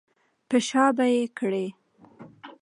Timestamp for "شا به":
0.67-1.05